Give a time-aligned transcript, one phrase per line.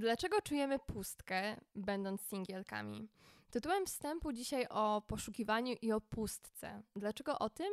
[0.00, 3.08] Dlaczego czujemy pustkę, będąc singielkami?
[3.50, 6.82] Tytułem wstępu dzisiaj o poszukiwaniu i o pustce.
[6.96, 7.72] Dlaczego o tym?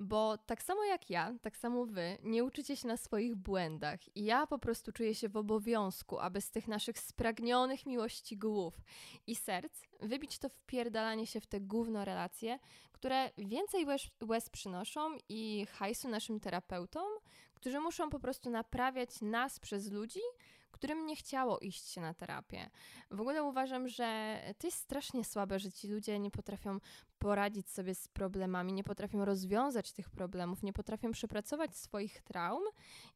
[0.00, 4.16] Bo tak samo jak ja, tak samo wy, nie uczycie się na swoich błędach.
[4.16, 8.74] I ja po prostu czuję się w obowiązku, aby z tych naszych spragnionych miłości głów
[9.26, 12.58] i serc wybić to wpierdalanie się w te gówno relacje,
[12.92, 17.08] które więcej łez, łez przynoszą i hajsu naszym terapeutom,
[17.54, 20.20] którzy muszą po prostu naprawiać nas przez ludzi,
[20.78, 22.70] którym nie chciało iść się na terapię.
[23.10, 26.78] W ogóle uważam, że to jest strasznie słabe, że ci ludzie nie potrafią
[27.18, 32.62] poradzić sobie z problemami, nie potrafią rozwiązać tych problemów, nie potrafią przepracować swoich traum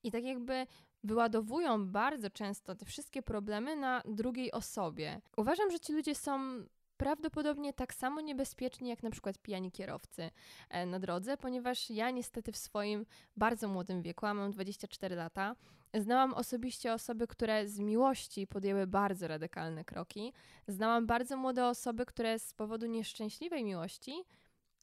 [0.02, 0.66] i tak jakby
[1.04, 5.20] wyładowują bardzo często te wszystkie problemy na drugiej osobie.
[5.36, 6.64] Uważam, że ci ludzie są
[6.96, 10.30] prawdopodobnie tak samo niebezpieczni jak na przykład pijani kierowcy
[10.68, 13.06] e, na drodze, ponieważ ja niestety w swoim
[13.36, 15.56] bardzo młodym wieku, a mam 24 lata,
[15.94, 20.32] znałam osobiście osoby, które z miłości podjęły bardzo radykalne kroki.
[20.68, 24.24] Znałam bardzo młode osoby, które z powodu nieszczęśliwej miłości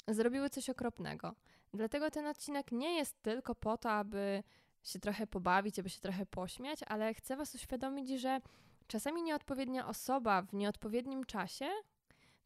[0.08, 1.36] zrobiły coś okropnego.
[1.74, 4.44] Dlatego ten odcinek nie jest tylko po to, aby
[4.84, 8.42] się trochę pobawić, aby się trochę pośmiać, ale chcę Was uświadomić, że
[8.88, 11.70] czasami nieodpowiednia osoba w nieodpowiednim czasie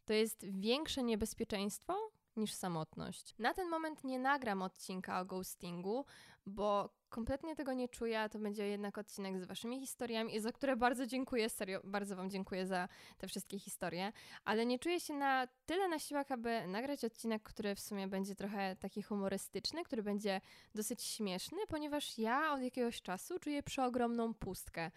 [0.05, 3.35] to jest większe niebezpieczeństwo niż samotność.
[3.39, 6.05] Na ten moment nie nagram odcinka o ghostingu,
[6.45, 10.75] bo kompletnie tego nie czuję, a to będzie jednak odcinek z waszymi historiami, za które
[10.75, 12.87] bardzo dziękuję, serio, bardzo wam dziękuję za
[13.17, 14.11] te wszystkie historie,
[14.45, 18.35] ale nie czuję się na tyle na siłach, aby nagrać odcinek, który w sumie będzie
[18.35, 20.41] trochę taki humorystyczny, który będzie
[20.75, 24.91] dosyć śmieszny, ponieważ ja od jakiegoś czasu czuję przeogromną pustkę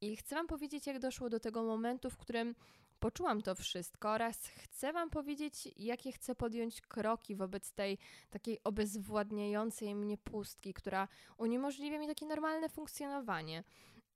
[0.00, 2.54] i chcę wam powiedzieć, jak doszło do tego momentu, w którym
[3.00, 7.98] poczułam to wszystko oraz chcę Wam powiedzieć, jakie chcę podjąć kroki wobec tej
[8.30, 13.64] takiej obezwładniającej mnie pustki, która uniemożliwia mi takie normalne funkcjonowanie.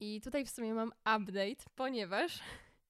[0.00, 2.40] I tutaj w sumie mam update, ponieważ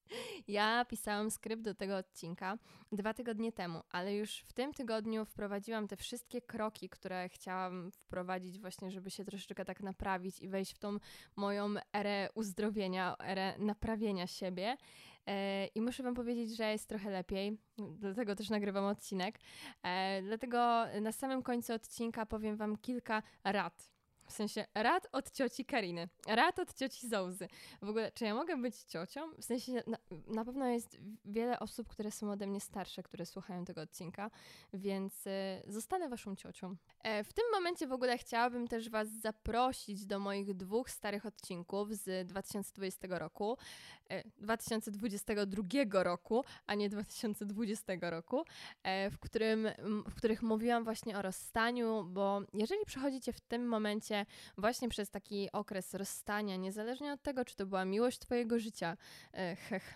[0.49, 2.59] ja pisałam skrypt do tego odcinka
[2.93, 8.61] dwa tygodnie temu, ale już w tym tygodniu wprowadziłam te wszystkie kroki, które chciałam wprowadzić,
[8.61, 10.99] właśnie, żeby się troszeczkę tak naprawić i wejść w tą
[11.37, 14.77] moją erę uzdrowienia, erę naprawienia siebie.
[15.27, 19.39] E, I muszę Wam powiedzieć, że jest trochę lepiej, dlatego też nagrywam odcinek.
[19.83, 23.94] E, dlatego na samym końcu odcinka powiem Wam kilka rad
[24.27, 27.49] w sensie rad od cioci Kariny, rad od cioci Zołzy.
[27.83, 29.21] W ogóle, czy ja mogę być ciocią?
[29.39, 33.65] W sensie, na, na pewno jest wiele osób, które są ode mnie starsze, które słuchają
[33.65, 34.31] tego odcinka,
[34.73, 35.31] więc y,
[35.67, 36.77] zostanę waszą ciocią.
[37.03, 41.95] E, w tym momencie w ogóle chciałabym też was zaprosić do moich dwóch starych odcinków
[41.95, 43.57] z 2020 roku,
[44.11, 48.45] e, 2022 roku, a nie 2020 roku,
[48.83, 49.69] e, w, którym,
[50.09, 54.14] w których mówiłam właśnie o rozstaniu, bo jeżeli przechodzicie w tym momencie
[54.59, 58.97] właśnie przez taki okres rozstania, niezależnie od tego, czy to była miłość Twojego życia,
[59.35, 59.95] e, hech,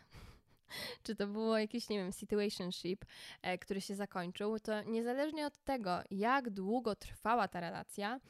[1.04, 3.04] czy to było jakiś, nie wiem, situationship,
[3.42, 8.20] e, który się zakończył, to niezależnie od tego, jak długo trwała ta relacja,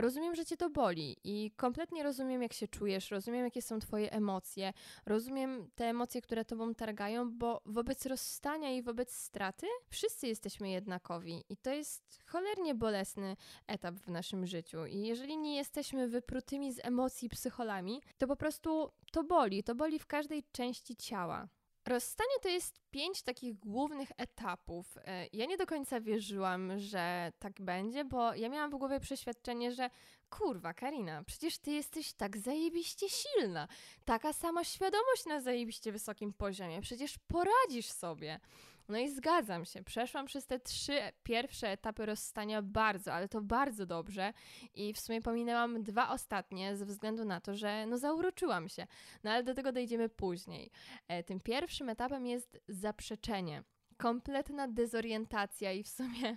[0.00, 4.12] rozumiem, że cię to boli i kompletnie rozumiem, jak się czujesz, rozumiem, jakie są twoje
[4.12, 4.72] emocje,
[5.06, 11.44] rozumiem te emocje, które tobą targają, bo wobec rozstania i wobec straty wszyscy jesteśmy jednakowi
[11.48, 13.36] i to jest cholernie bolesny
[13.66, 14.86] etap w naszym życiu.
[14.86, 19.98] I jeżeli nie jesteśmy wyprutymi z emocji psycholami, to po prostu to boli, to boli
[19.98, 21.48] w każdej części ciała.
[21.88, 24.98] Rozstanie to jest pięć takich głównych etapów.
[25.04, 29.72] E, ja nie do końca wierzyłam, że tak będzie, bo ja miałam w głowie przeświadczenie,
[29.72, 29.90] że
[30.30, 33.68] kurwa, Karina, przecież ty jesteś tak zajebiście silna.
[34.04, 36.80] Taka sama świadomość na zajebiście wysokim poziomie.
[36.80, 38.40] Przecież poradzisz sobie.
[38.88, 43.86] No i zgadzam się, przeszłam przez te trzy pierwsze etapy rozstania bardzo, ale to bardzo
[43.86, 44.32] dobrze
[44.74, 48.86] i w sumie pominęłam dwa ostatnie ze względu na to, że no zauroczyłam się.
[49.24, 50.70] No ale do tego dojdziemy później.
[51.08, 53.62] E, tym pierwszym etapem jest zaprzeczenie.
[53.96, 56.36] Kompletna dezorientacja i w sumie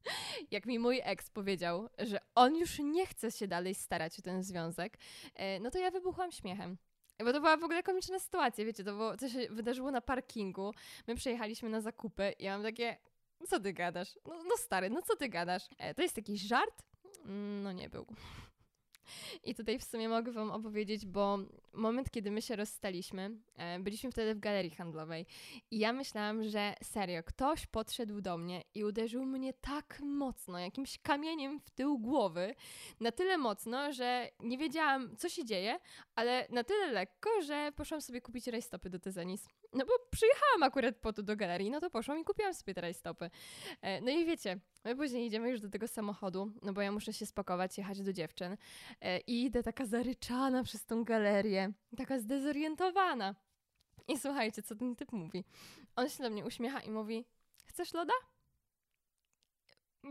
[0.50, 4.42] jak mi mój ex powiedział, że on już nie chce się dalej starać o ten
[4.42, 4.98] związek,
[5.34, 6.76] e, no to ja wybuchłam śmiechem.
[7.18, 10.74] Bo to była w ogóle komiczna sytuacja, wiecie, to było, co się wydarzyło na parkingu.
[11.06, 12.96] My przejechaliśmy na zakupy i ja mam takie,
[13.48, 14.18] co ty gadasz?
[14.26, 15.62] No, no stary, no co ty gadasz?
[15.78, 16.82] E, to jest jakiś żart?
[17.24, 18.06] Mm, no nie był.
[19.44, 21.38] I tutaj w sumie mogę Wam opowiedzieć, bo
[21.72, 25.26] moment, kiedy my się rozstaliśmy, e, byliśmy wtedy w galerii handlowej
[25.70, 30.98] i ja myślałam, że serio, ktoś podszedł do mnie i uderzył mnie tak mocno, jakimś
[30.98, 32.54] kamieniem w tył głowy,
[33.00, 35.78] na tyle mocno, że nie wiedziałam, co się dzieje,
[36.14, 39.48] ale na tyle lekko, że poszłam sobie kupić rajstopy do Tezenis.
[39.76, 42.80] No bo przyjechałam akurat po to do galerii, no to poszłam i kupiłam sobie te
[42.80, 43.30] rajstopy.
[43.82, 47.12] E, no i wiecie, my później idziemy już do tego samochodu, no bo ja muszę
[47.12, 48.56] się spakować, jechać do dziewczyn.
[49.00, 53.34] E, I idę taka zaryczana przez tą galerię, taka zdezorientowana.
[54.08, 55.44] I słuchajcie, co ten typ mówi.
[55.96, 57.24] On się do mnie uśmiecha i mówi,
[57.64, 58.12] chcesz loda?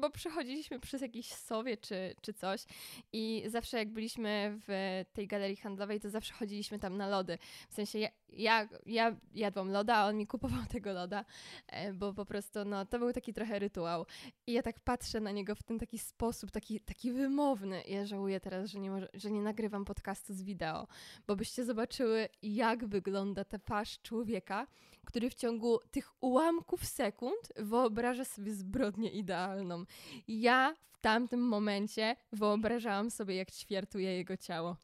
[0.01, 2.65] Bo przechodziliśmy przez jakiś sowie czy, czy coś
[3.13, 7.37] i zawsze jak byliśmy w tej galerii handlowej, to zawsze chodziliśmy tam na lody.
[7.69, 11.25] W sensie ja, ja, ja jadłam loda, a on mi kupował tego loda,
[11.67, 14.05] e, bo po prostu no, to był taki trochę rytuał.
[14.47, 17.83] I ja tak patrzę na niego w ten taki sposób, taki, taki wymowny.
[17.87, 20.87] Ja żałuję teraz, że nie, może, że nie nagrywam podcastu z wideo,
[21.27, 24.67] bo byście zobaczyły, jak wygląda ta twarz człowieka,
[25.05, 29.84] który w ciągu tych ułamków sekund wyobraża sobie zbrodnię idealną.
[30.27, 34.77] Ja w tamtym momencie wyobrażałam sobie, jak ćwiertuje jego ciało.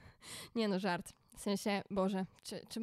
[0.54, 1.12] Nie no, żart.
[1.36, 2.80] W sensie, Boże, czy, czy,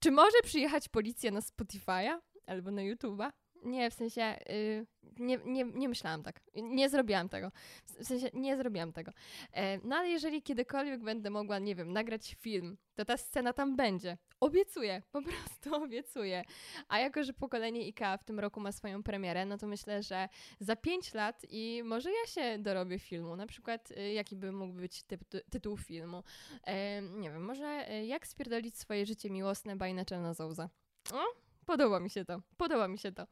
[0.00, 3.30] czy może przyjechać policja na Spotify'a albo na YouTube'a?
[3.64, 4.86] Nie, w sensie yy,
[5.18, 6.40] nie, nie, nie myślałam tak.
[6.54, 7.52] Nie zrobiłam tego.
[7.84, 9.12] W sensie nie zrobiłam tego.
[9.52, 13.76] E, no ale jeżeli kiedykolwiek będę mogła, nie wiem, nagrać film, to ta scena tam
[13.76, 14.18] będzie.
[14.40, 16.42] Obiecuję, po prostu obiecuję.
[16.88, 20.28] A jako, że pokolenie IKEA w tym roku ma swoją premierę, no to myślę, że
[20.60, 23.36] za pięć lat i może ja się dorobię filmu.
[23.36, 26.22] Na przykład, y, jaki by mógł być typ, tytuł filmu.
[26.64, 30.68] E, nie wiem, może y, jak spierdolić swoje życie miłosne by Czarna Zouza.
[31.12, 33.26] O, Podoba mi się to, podoba mi się to.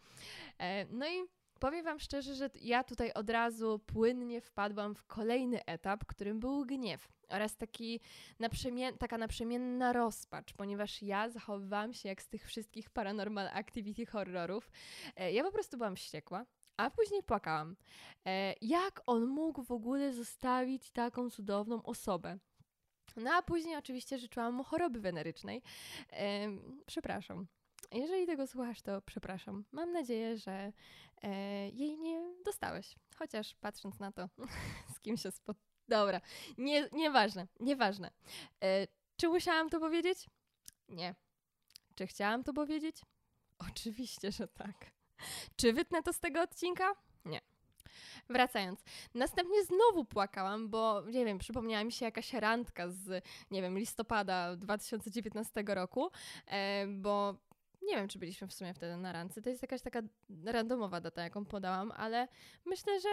[0.58, 1.24] E, no i
[1.60, 6.66] powiem Wam szczerze, że ja tutaj od razu płynnie wpadłam w kolejny etap, którym był
[6.66, 8.00] gniew oraz taki
[8.38, 14.70] naprzemien taka naprzemienna rozpacz, ponieważ ja zachowywałam się jak z tych wszystkich paranormal activity horrorów.
[15.16, 16.46] E, ja po prostu byłam wściekła.
[16.76, 17.76] A później płakałam.
[18.26, 22.38] E, jak on mógł w ogóle zostawić taką cudowną osobę?
[23.16, 25.62] No a później oczywiście życzyłam mu choroby wenerycznej.
[26.86, 27.46] Przepraszam.
[27.92, 29.64] Jeżeli tego słuchasz, to przepraszam.
[29.72, 30.72] Mam nadzieję, że
[31.22, 32.94] e, jej nie dostałeś.
[33.16, 34.28] Chociaż patrząc na to,
[34.94, 35.56] z kim się spot...
[35.88, 36.20] Dobra,
[36.58, 38.10] nie, nieważne, nieważne.
[38.64, 38.86] E,
[39.16, 40.26] czy musiałam to powiedzieć?
[40.88, 41.14] Nie.
[41.94, 42.96] Czy chciałam to powiedzieć?
[43.58, 44.90] Oczywiście, że tak.
[45.56, 46.92] Czy wytnę to z tego odcinka?
[47.24, 47.40] Nie.
[48.28, 48.84] Wracając.
[49.14, 54.56] Następnie znowu płakałam, bo nie wiem, przypomniała mi się jakaś randka z, nie wiem, listopada
[54.56, 56.10] 2019 roku,
[56.46, 57.34] e, bo
[57.86, 59.42] nie wiem, czy byliśmy w sumie wtedy na randce.
[59.42, 60.02] To jest jakaś taka
[60.44, 62.28] randomowa data, jaką podałam, ale
[62.64, 63.08] myślę, że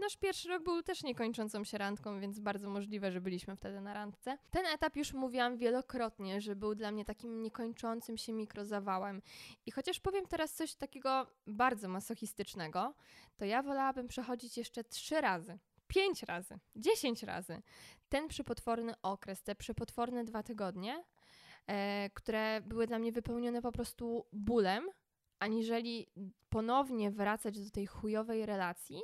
[0.00, 3.94] nasz pierwszy rok był też niekończącą się randką, więc bardzo możliwe, że byliśmy wtedy na
[3.94, 4.38] randce.
[4.50, 9.22] Ten etap już mówiłam wielokrotnie, że był dla mnie takim niekończącym się mikrozawałem.
[9.66, 12.94] I chociaż powiem teraz coś takiego bardzo masochistycznego,
[13.36, 17.62] to ja wolałabym przechodzić jeszcze trzy razy pięć razy, dziesięć razy
[18.08, 21.04] ten przypotworny okres, te przypotworne dwa tygodnie,
[22.14, 24.88] które były dla mnie wypełnione po prostu bólem,
[25.38, 26.06] aniżeli
[26.48, 29.00] ponownie wracać do tej chujowej relacji,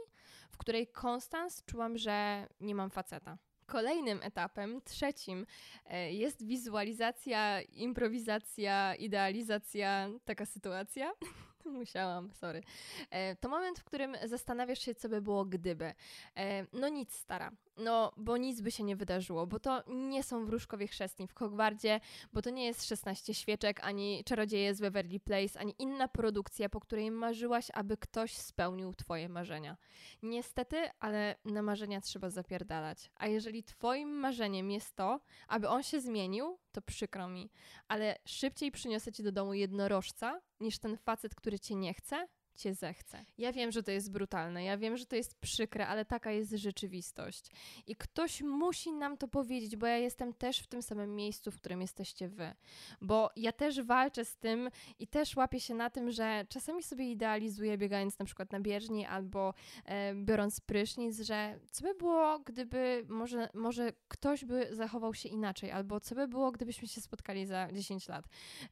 [0.51, 3.39] w której Konstans czułam, że nie mam faceta.
[3.67, 5.47] Kolejnym etapem, trzecim,
[5.87, 11.13] e, jest wizualizacja, improwizacja, idealizacja, taka sytuacja.
[11.65, 12.63] Musiałam, sorry.
[13.11, 15.95] E, to moment, w którym zastanawiasz się, co by było gdyby.
[16.37, 17.53] E, no nic, stara.
[17.77, 22.01] No, bo nic by się nie wydarzyło, bo to nie są wróżkowie chrzestni w Hogwardzie,
[22.33, 26.81] bo to nie jest 16 świeczek, ani Czarodzieje z Waverly Place, ani inna produkcja, po
[26.81, 29.77] której marzyłaś, aby ktoś spełnił twoje marzenia.
[30.23, 33.11] Niestety, ale na marzenia trzeba zapierdalać.
[33.15, 37.51] A jeżeli twoim marzeniem jest to, aby on się zmienił, to przykro mi,
[37.89, 42.75] ale szybciej przyniosę ci do domu jednorożca, niż ten facet, który cię nie chce, cię
[42.75, 43.25] zechce.
[43.39, 46.51] Ja wiem, że to jest brutalne, ja wiem, że to jest przykre, ale taka jest
[46.51, 47.51] rzeczywistość.
[47.87, 51.57] I ktoś musi nam to powiedzieć, bo ja jestem też w tym samym miejscu, w
[51.57, 52.55] którym jesteście wy.
[53.01, 57.11] Bo ja też walczę z tym i też łapię się na tym, że czasami sobie
[57.11, 59.55] idealizuję, biegając na przykład na bieżni albo
[59.85, 65.71] e, biorąc prysznic, że co by było, gdyby może, może ktoś by zachował się inaczej,
[65.71, 68.25] albo co by było, gdybyśmy się spotkali za 10 lat.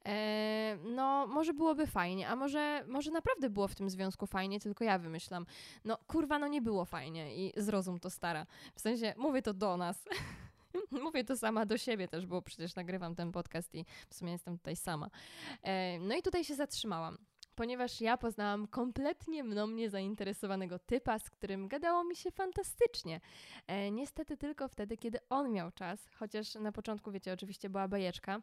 [0.07, 4.85] E, no, może byłoby fajnie, a może, może naprawdę było w tym związku fajnie, tylko
[4.85, 5.47] ja wymyślam.
[5.85, 8.47] No kurwa, no nie było fajnie i zrozum to stara.
[8.75, 10.05] W sensie, mówię to do nas.
[11.05, 14.59] Mówię to sama do siebie też, bo przecież nagrywam ten podcast i w sumie jestem
[14.59, 15.11] tutaj sama.
[15.63, 17.19] E, no i tutaj się zatrzymałam
[17.61, 23.21] ponieważ ja poznałam kompletnie mną niezainteresowanego typa, z którym gadało mi się fantastycznie.
[23.67, 28.41] E, niestety tylko wtedy, kiedy on miał czas, chociaż na początku, wiecie, oczywiście była bajeczka,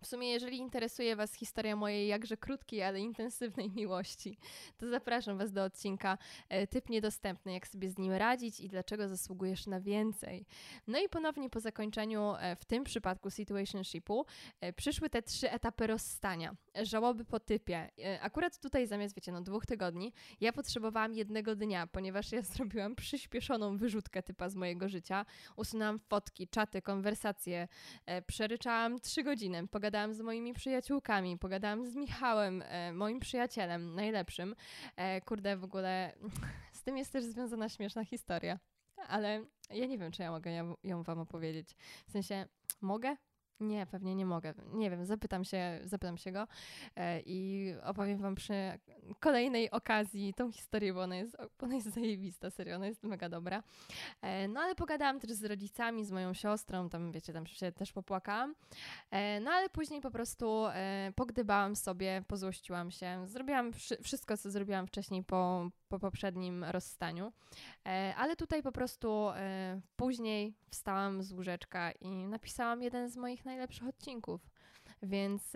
[0.00, 4.38] W sumie, jeżeli interesuje Was historia mojej jakże krótkiej, ale intensywnej miłości,
[4.78, 6.18] to zapraszam Was do odcinka
[6.48, 10.46] e, Typ Niedostępny, jak sobie z nim radzić i dlaczego zasługujesz na więcej.
[10.86, 14.26] No i ponownie po zakończeniu, e, w tym przypadku situationshipu,
[14.60, 16.56] e, przyszły te trzy etapy rozstania.
[16.82, 17.90] Żałoby po typie.
[18.20, 23.76] Akurat tutaj zamiast, wiecie, no dwóch tygodni, ja potrzebowałam jednego dnia, ponieważ ja zrobiłam przyspieszoną
[23.76, 25.26] wyrzutkę typa z mojego życia.
[25.56, 27.68] Usunęłam fotki, czaty, konwersacje,
[28.26, 34.54] przeryczałam trzy godziny, pogadałam pogadałam z moimi przyjaciółkami, pogadałam z Michałem, e, moim przyjacielem, najlepszym.
[34.96, 36.12] E, kurde, w ogóle
[36.72, 38.58] z tym jest też związana śmieszna historia,
[39.08, 41.74] ale ja nie wiem, czy ja mogę ją, ją wam opowiedzieć.
[42.06, 42.46] W sensie,
[42.80, 43.16] mogę?
[43.60, 44.54] Nie, pewnie nie mogę.
[44.72, 46.46] Nie wiem, zapytam się, zapytam się go
[46.96, 48.54] e, i opowiem wam przy
[49.20, 53.62] kolejnej okazji tą historię, bo ona jest, ona jest zajebista, serio, ona jest mega dobra.
[54.22, 57.92] E, no ale pogadałam też z rodzicami, z moją siostrą, tam wiecie, tam się też
[57.92, 58.54] popłakałam.
[59.10, 60.64] E, no ale później po prostu
[61.14, 63.72] pogdybałam sobie, pozłościłam się, zrobiłam
[64.02, 67.32] wszystko, co zrobiłam wcześniej po, po poprzednim rozstaniu.
[67.86, 73.44] E, ale tutaj po prostu e, później wstałam z łóżeczka i napisałam jeden z moich
[73.44, 74.50] najlepszych odcinków.
[75.02, 75.52] Więc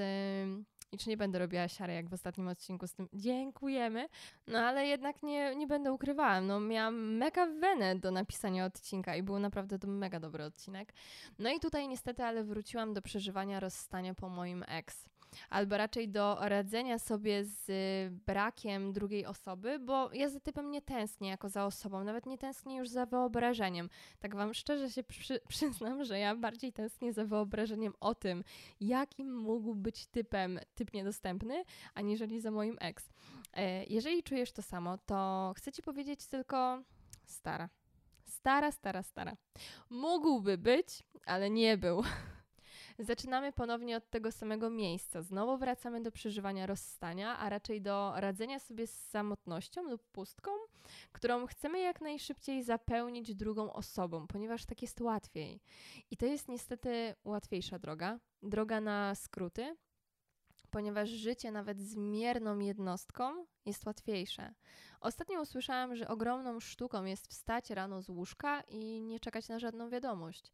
[0.92, 4.08] i czy nie będę robiła siary jak w ostatnim odcinku z tym dziękujemy,
[4.46, 9.22] no ale jednak nie, nie będę ukrywała, no miałam mega wenę do napisania odcinka i
[9.22, 10.92] był naprawdę to mega dobry odcinek.
[11.38, 15.08] No i tutaj niestety, ale wróciłam do przeżywania rozstania po moim ex
[15.50, 17.64] albo raczej do radzenia sobie z
[18.14, 22.76] brakiem drugiej osoby, bo ja za typem nie tęsknię jako za osobą, nawet nie tęsknię
[22.76, 23.88] już za wyobrażeniem.
[24.18, 28.44] Tak wam szczerze się przy, przyznam, że ja bardziej tęsknię za wyobrażeniem o tym,
[28.80, 33.08] jakim mógł być typem typ niedostępny, aniżeli za moim ex.
[33.52, 36.82] E, jeżeli czujesz to samo, to chcę ci powiedzieć tylko
[37.24, 37.68] stara.
[38.24, 39.36] Stara, stara, stara.
[39.90, 42.02] Mógłby być, ale nie był.
[43.02, 45.22] Zaczynamy ponownie od tego samego miejsca.
[45.22, 50.50] Znowu wracamy do przeżywania rozstania, a raczej do radzenia sobie z samotnością lub pustką,
[51.12, 55.60] którą chcemy jak najszybciej zapełnić drugą osobą, ponieważ tak jest łatwiej.
[56.10, 59.76] I to jest niestety łatwiejsza droga, droga na skróty,
[60.70, 64.54] ponieważ życie nawet z mierną jednostką jest łatwiejsze.
[65.00, 69.90] Ostatnio usłyszałam, że ogromną sztuką jest wstać rano z łóżka i nie czekać na żadną
[69.90, 70.52] wiadomość.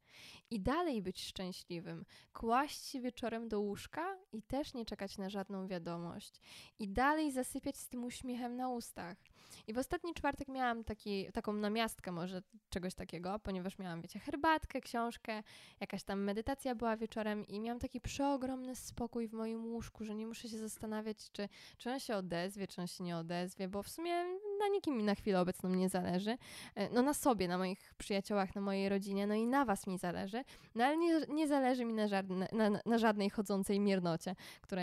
[0.50, 5.66] I dalej być szczęśliwym, kłaść się wieczorem do łóżka i też nie czekać na żadną
[5.66, 6.40] wiadomość.
[6.78, 9.18] I dalej zasypiać z tym uśmiechem na ustach.
[9.66, 14.80] I w ostatni czwartek miałam taki, taką namiastkę może czegoś takiego, ponieważ miałam, wiecie, herbatkę,
[14.80, 15.42] książkę,
[15.80, 20.26] jakaś tam medytacja była wieczorem i miałam taki przeogromny spokój w moim łóżku, że nie
[20.26, 21.48] muszę się zastanawiać, czy,
[21.78, 24.24] czy on się odezwie, czy on się nie odezwie, bo w sumie
[24.58, 26.38] na nikim mi na chwilę obecną nie zależy.
[26.74, 29.98] E, no na sobie, na moich przyjaciołach, na mojej rodzinie, no i na was mi
[29.98, 34.82] zależy, no ale nie, nie zależy mi na, żadne, na, na żadnej chodzącej miernocie, która,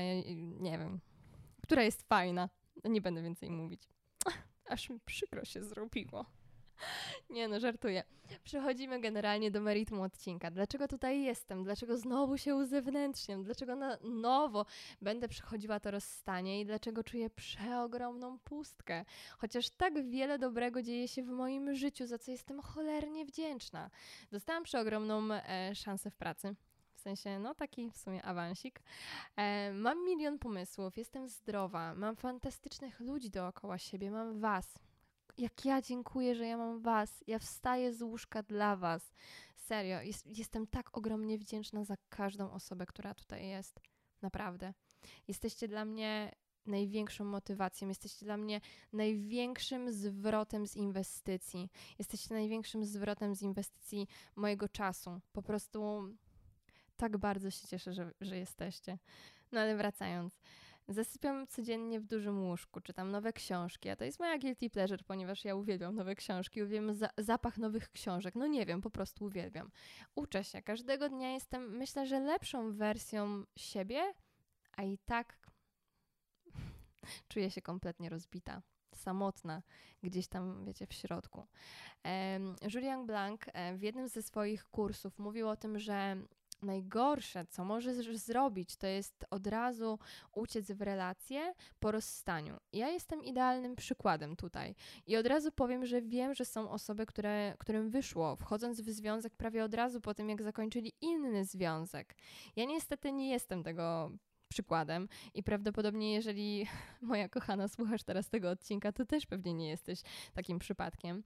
[0.59, 0.99] nie wiem,
[1.63, 2.49] która jest fajna.
[2.83, 3.89] Nie będę więcej mówić.
[4.69, 6.25] Aż mi przykro się zrobiło.
[7.29, 8.03] Nie no, żartuję.
[8.43, 10.51] Przechodzimy generalnie do meritum odcinka.
[10.51, 11.63] Dlaczego tutaj jestem?
[11.63, 13.43] Dlaczego znowu się uzewnętrzniam?
[13.43, 14.65] Dlaczego na nowo
[15.01, 19.05] będę przechodziła to rozstanie i dlaczego czuję przeogromną pustkę?
[19.37, 23.89] Chociaż tak wiele dobrego dzieje się w moim życiu, za co jestem cholernie wdzięczna.
[24.31, 26.55] Dostałam przeogromną e, szansę w pracy
[26.95, 28.81] w sensie, no taki w sumie awansik.
[29.35, 34.79] E, mam milion pomysłów, jestem zdrowa, mam fantastycznych ludzi dookoła siebie, mam Was,
[35.37, 37.23] jak ja dziękuję, że ja mam Was.
[37.27, 39.13] Ja wstaję z łóżka dla Was.
[39.55, 43.79] Serio, jest, jestem tak ogromnie wdzięczna za każdą osobę, która tutaj jest.
[44.21, 44.73] Naprawdę.
[45.27, 48.61] Jesteście dla mnie największą motywacją, jesteście dla mnie
[48.93, 51.69] największym zwrotem z inwestycji.
[51.99, 55.21] Jesteście największym zwrotem z inwestycji mojego czasu.
[55.33, 56.09] Po prostu
[56.97, 58.97] tak bardzo się cieszę, że, że jesteście.
[59.51, 60.39] No ale wracając.
[60.87, 65.45] Zasypiam codziennie w dużym łóżku, czytam nowe książki, a to jest moja guilty pleasure, ponieważ
[65.45, 68.35] ja uwielbiam nowe książki, uwielbiam za zapach nowych książek.
[68.35, 69.71] No nie wiem, po prostu uwielbiam.
[70.15, 74.13] Uczę się, każdego dnia jestem, myślę, że lepszą wersją siebie,
[74.77, 75.37] a i tak
[77.29, 78.61] czuję się kompletnie rozbita
[78.95, 79.61] samotna,
[80.03, 81.47] gdzieś tam, wiecie, w środku.
[82.73, 86.17] Julian Blanc e, w jednym ze swoich kursów mówił o tym, że
[86.61, 89.99] najgorsze, co możesz zrobić, to jest od razu
[90.33, 92.57] uciec w relację po rozstaniu.
[92.73, 94.75] Ja jestem idealnym przykładem tutaj
[95.07, 99.35] i od razu powiem, że wiem, że są osoby, które, którym wyszło, wchodząc w związek
[99.35, 102.15] prawie od razu po tym, jak zakończyli inny związek.
[102.55, 104.11] Ja niestety nie jestem tego
[104.47, 106.67] przykładem i prawdopodobnie jeżeli
[107.01, 110.01] moja kochana słuchasz teraz tego odcinka, to też pewnie nie jesteś
[110.33, 111.23] takim przypadkiem.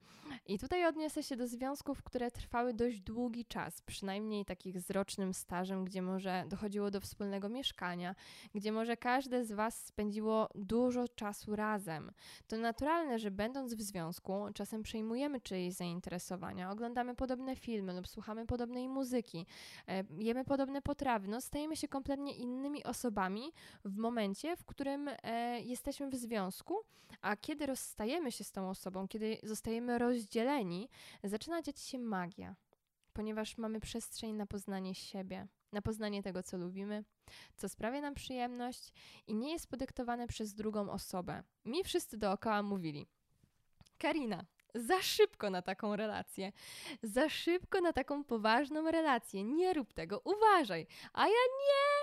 [0.47, 5.33] I tutaj odniosę się do związków, które trwały dość długi czas, przynajmniej takich z rocznym
[5.33, 8.15] stażem, gdzie może dochodziło do wspólnego mieszkania,
[8.55, 12.11] gdzie może każde z was spędziło dużo czasu razem.
[12.47, 18.45] To naturalne, że będąc w związku, czasem przejmujemy czyjeś zainteresowania, oglądamy podobne filmy lub słuchamy
[18.45, 19.45] podobnej muzyki,
[19.87, 23.08] e, jemy podobne potrawy, no stajemy się kompletnie innymi osobami
[23.85, 26.79] w momencie, w którym e, jesteśmy w związku,
[27.21, 30.89] a kiedy rozstajemy się z tą osobą, kiedy zostajemy rozdzieleni,
[31.23, 32.55] zaczyna dziać się magia,
[33.13, 37.03] ponieważ mamy przestrzeń na poznanie siebie, na poznanie tego, co lubimy,
[37.55, 38.93] co sprawia nam przyjemność
[39.27, 41.43] i nie jest podyktowane przez drugą osobę.
[41.65, 43.07] Mi wszyscy dookoła mówili:
[43.97, 46.51] Karina, za szybko na taką relację,
[47.03, 50.87] za szybko na taką poważną relację, nie rób tego, uważaj.
[51.13, 51.98] A ja nie,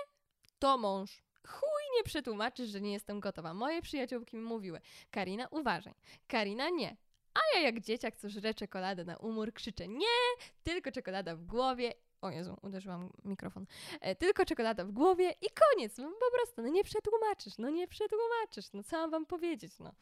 [0.59, 1.23] to mąż.
[1.47, 3.53] Chuj nie przetłumaczysz, że nie jestem gotowa.
[3.53, 5.93] Moje przyjaciółki mi mówiły, Karina, uważaj.
[6.27, 6.97] Karina, nie.
[7.33, 10.17] A ja jak dzieciak, co żre czekoladę na umór, krzyczę nie,
[10.63, 11.93] tylko czekolada w głowie.
[12.21, 13.65] O Jezu, uderzyłam mikrofon.
[14.01, 15.97] E, tylko czekolada w głowie i koniec.
[15.97, 18.73] No, po prostu, no nie przetłumaczysz, no nie przetłumaczysz.
[18.73, 19.93] No co mam wam powiedzieć, no.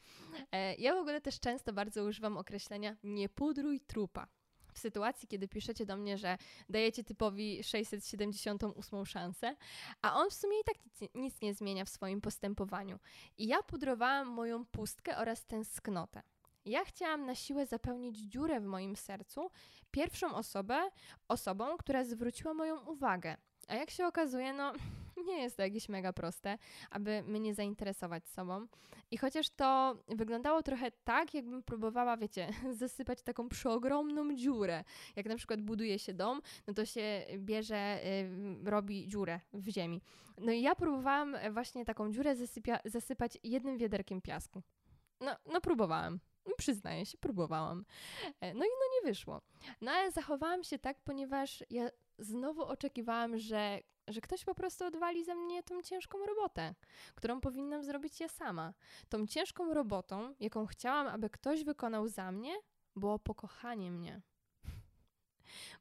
[0.52, 4.26] E, ja w ogóle też często bardzo używam określenia nie pudruj trupa
[4.76, 9.56] w sytuacji, kiedy piszecie do mnie, że dajecie typowi 678 szansę,
[10.02, 12.98] a on w sumie i tak nic, nic nie zmienia w swoim postępowaniu.
[13.38, 16.22] I ja pudrowałam moją pustkę oraz tęsknotę.
[16.64, 19.50] Ja chciałam na siłę zapełnić dziurę w moim sercu
[19.90, 20.90] pierwszą osobę,
[21.28, 23.36] osobą, która zwróciła moją uwagę.
[23.68, 24.72] A jak się okazuje, no
[25.26, 26.58] nie jest to jakieś mega proste,
[26.90, 28.66] aby mnie zainteresować sobą.
[29.10, 32.48] I chociaż to wyglądało trochę tak, jakbym próbowała, wiecie,
[32.82, 34.84] zasypać taką przeogromną dziurę.
[35.16, 40.02] Jak na przykład buduje się dom, no to się bierze, y, robi dziurę w ziemi.
[40.38, 44.62] No i ja próbowałam właśnie taką dziurę zasypia, zasypać jednym wiaderkiem piasku.
[45.20, 46.20] No, no próbowałam.
[46.56, 47.84] Przyznaję się, próbowałam.
[48.40, 49.40] E, no i no nie wyszło.
[49.80, 55.24] No ale zachowałam się tak, ponieważ ja znowu oczekiwałam, że, że ktoś po prostu odwali
[55.24, 56.74] ze mnie tą ciężką robotę,
[57.14, 58.74] którą powinnam zrobić ja sama.
[59.08, 62.54] Tą ciężką robotą, jaką chciałam, aby ktoś wykonał za mnie,
[62.96, 64.20] było pokochanie mnie.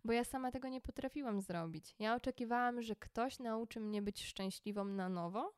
[0.03, 1.95] Bo ja sama tego nie potrafiłam zrobić.
[1.99, 5.53] Ja oczekiwałam, że ktoś nauczy mnie być szczęśliwą na nowo,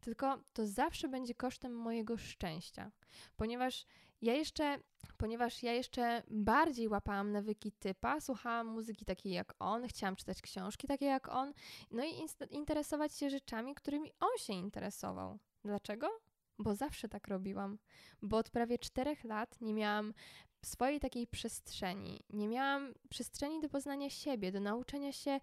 [0.00, 2.90] tylko to zawsze będzie kosztem mojego szczęścia,
[3.36, 3.86] ponieważ
[4.22, 4.78] ja jeszcze,
[5.16, 10.86] ponieważ ja jeszcze bardziej łapałam nawyki typa, słuchałam muzyki takiej jak on, chciałam czytać książki
[10.86, 11.52] takie jak on,
[11.90, 15.38] no i interesować się rzeczami, którymi on się interesował.
[15.64, 16.08] Dlaczego?
[16.58, 17.78] Bo zawsze tak robiłam.
[18.22, 20.14] Bo od prawie czterech lat nie miałam
[20.64, 22.20] swojej takiej przestrzeni.
[22.30, 25.40] Nie miałam przestrzeni do poznania siebie, do nauczenia się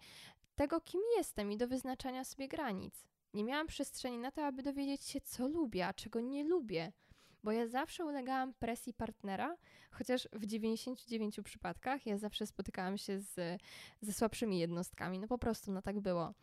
[0.56, 3.06] tego, kim jestem i do wyznaczania sobie granic.
[3.34, 6.92] Nie miałam przestrzeni na to, aby dowiedzieć się, co lubię, a czego nie lubię
[7.46, 9.58] bo ja zawsze ulegałam presji partnera,
[9.92, 13.62] chociaż w 99 przypadkach ja zawsze spotykałam się z,
[14.02, 15.20] ze słabszymi jednostkami.
[15.20, 16.34] No po prostu, no tak było.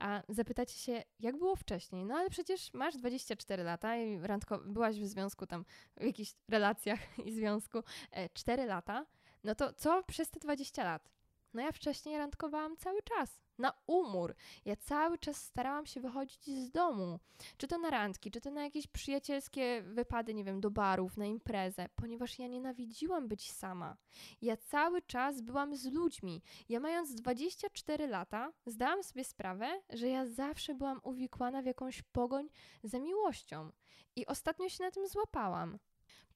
[0.00, 2.04] A zapytacie się, jak było wcześniej?
[2.04, 5.64] No ale przecież masz 24 lata i randko, byłaś w związku tam,
[5.96, 7.78] w jakichś relacjach i związku
[8.10, 9.06] e, 4 lata.
[9.44, 11.10] No to co przez te 20 lat?
[11.54, 14.34] No ja wcześniej randkowałam cały czas na umór.
[14.64, 17.18] Ja cały czas starałam się wychodzić z domu.
[17.56, 21.24] Czy to na randki, czy to na jakieś przyjacielskie wypady, nie wiem, do barów, na
[21.24, 23.96] imprezę, ponieważ ja nienawidziłam być sama.
[24.42, 26.42] Ja cały czas byłam z ludźmi.
[26.68, 32.48] Ja mając 24 lata, zdałam sobie sprawę, że ja zawsze byłam uwikłana w jakąś pogoń
[32.82, 33.70] za miłością.
[34.16, 35.78] I ostatnio się na tym złapałam.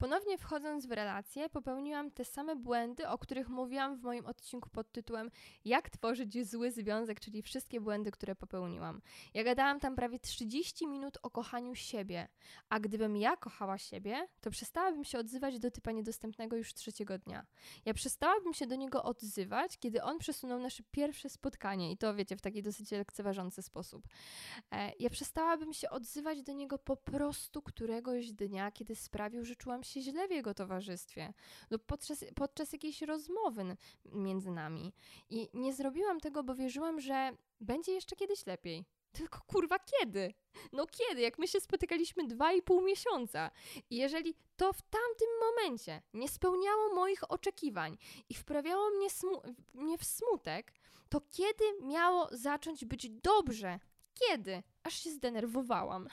[0.02, 4.92] Ponownie wchodząc w relacje, popełniłam te same błędy, o których mówiłam w moim odcinku pod
[4.92, 5.30] tytułem
[5.64, 9.02] Jak tworzyć zły związek, czyli wszystkie błędy, które popełniłam.
[9.34, 12.28] Ja gadałam tam prawie 30 minut o kochaniu siebie,
[12.68, 17.46] a gdybym ja kochała siebie, to przestałabym się odzywać do typa niedostępnego już trzeciego dnia.
[17.84, 22.36] Ja przestałabym się do niego odzywać, kiedy on przesunął nasze pierwsze spotkanie i to wiecie,
[22.36, 24.04] w taki dosyć lekceważący sposób.
[24.72, 29.82] E, ja przestałabym się odzywać do niego po prostu któregoś dnia, kiedy sprawił, że czułam
[29.82, 31.32] się się źle w jego towarzystwie
[31.70, 34.92] lub podczas, podczas jakiejś rozmowy między nami.
[35.30, 38.84] I nie zrobiłam tego, bo wierzyłam, że będzie jeszcze kiedyś lepiej.
[39.12, 40.34] Tylko kurwa kiedy?
[40.72, 41.20] No kiedy?
[41.20, 43.50] Jak my się spotykaliśmy dwa i pół miesiąca.
[43.90, 49.08] I jeżeli to w tamtym momencie nie spełniało moich oczekiwań i wprawiało mnie,
[49.74, 50.72] mnie w smutek,
[51.08, 53.80] to kiedy miało zacząć być dobrze?
[54.14, 54.62] Kiedy?
[54.82, 56.08] Aż się zdenerwowałam.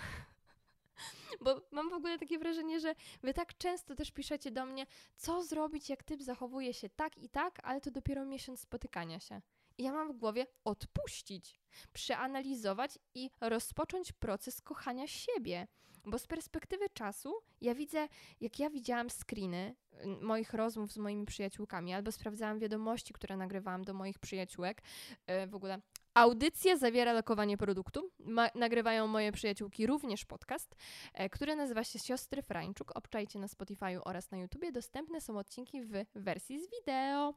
[1.41, 4.85] Bo mam w ogóle takie wrażenie, że wy tak często też piszecie do mnie,
[5.15, 9.41] co zrobić, jak typ zachowuje się tak i tak, ale to dopiero miesiąc spotykania się.
[9.77, 11.59] ja mam w głowie odpuścić,
[11.93, 15.67] przeanalizować i rozpocząć proces kochania siebie.
[16.05, 18.07] Bo z perspektywy czasu ja widzę,
[18.41, 19.75] jak ja widziałam screeny
[20.21, 24.81] moich rozmów z moimi przyjaciółkami, albo sprawdzałam wiadomości, które nagrywałam do moich przyjaciółek.
[25.27, 25.81] E, w ogóle
[26.19, 28.11] Audycja zawiera lokowanie produktu.
[28.19, 30.75] Ma, nagrywają moje przyjaciółki również podcast,
[31.13, 32.91] e, który nazywa się Siostry Frańczuk.
[32.95, 34.71] Obczajcie na Spotify oraz na YouTubie.
[34.71, 37.33] Dostępne są odcinki w wersji z wideo.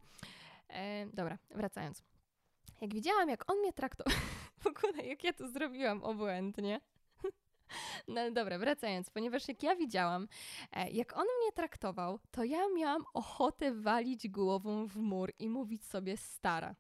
[0.69, 2.03] E, dobra, wracając.
[2.81, 4.15] Jak widziałam, jak on mnie traktował,
[4.63, 6.81] w ogóle jak ja to zrobiłam obłędnie.
[8.09, 10.29] No ale dobra, wracając, ponieważ jak ja widziałam,
[10.73, 15.85] e, jak on mnie traktował, to ja miałam ochotę walić głową w mur i mówić
[15.85, 16.75] sobie stara.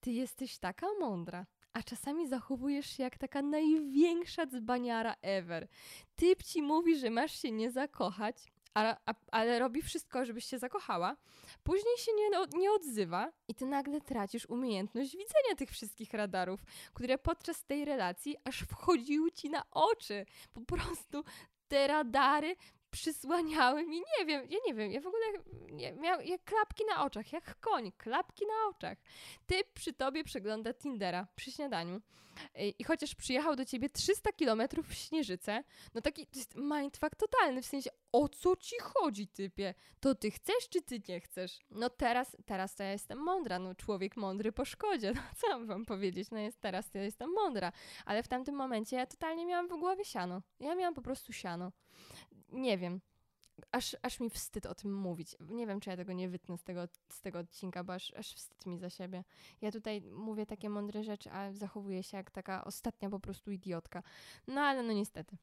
[0.00, 5.68] Ty jesteś taka mądra, a czasami zachowujesz się jak taka największa dzbaniara ever.
[6.16, 8.36] Typ ci mówi, że masz się nie zakochać,
[8.74, 11.16] a, a, ale robi wszystko, żebyś się zakochała.
[11.62, 16.60] Później się nie, nie odzywa i ty nagle tracisz umiejętność widzenia tych wszystkich radarów,
[16.94, 20.26] które podczas tej relacji aż wchodziły ci na oczy.
[20.52, 21.24] Po prostu
[21.68, 22.56] te radary
[22.92, 25.24] przysłaniały mi, nie wiem, ja nie wiem, ja w ogóle
[25.70, 28.98] nie, miał jak klapki na oczach, jak koń, klapki na oczach.
[29.46, 32.00] Typ przy tobie przegląda Tindera przy śniadaniu
[32.78, 35.64] i chociaż przyjechał do ciebie 300 kilometrów w Śnieżyce,
[35.94, 39.74] no taki to jest mindfuck totalny, w sensie o co ci chodzi typie?
[40.00, 41.58] To ty chcesz czy ty nie chcesz?
[41.70, 45.66] No teraz, teraz to ja jestem mądra, no człowiek mądry po szkodzie, no co mam
[45.66, 47.72] wam powiedzieć, no jest teraz to ja jestem mądra,
[48.04, 51.72] ale w tamtym momencie ja totalnie miałam w głowie siano, ja miałam po prostu siano
[52.52, 53.00] nie wiem.
[53.72, 55.36] Aż, aż mi wstyd o tym mówić.
[55.40, 58.34] Nie wiem, czy ja tego nie wytnę z tego, z tego odcinka, bo aż, aż
[58.34, 59.24] wstyd mi za siebie.
[59.60, 64.02] Ja tutaj mówię takie mądre rzeczy, a zachowuję się jak taka ostatnia po prostu idiotka.
[64.46, 65.36] No ale no niestety.